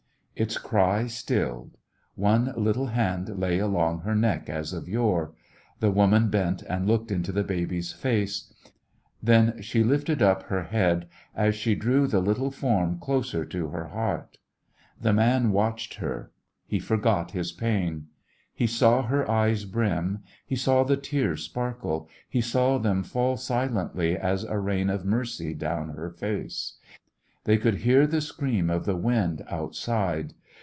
[0.33, 1.77] Its cry stilled.
[2.15, 5.35] One little hand lay along her neck as of yore.
[5.81, 8.51] The woman bent and looked into the baby's face.
[9.21, 12.97] Then she lifted up her A Christmas When head as she drew the little form
[12.97, 14.39] closer to her heart.
[14.99, 16.31] The man watched her.
[16.65, 18.07] He forgot his pain.
[18.51, 24.17] He saw her eyes hrim, he saw the tears sparkle, he saw them fall silently
[24.17, 26.79] as a rain of mercy down her face.
[27.43, 30.35] They could hear the scream of the wind outside.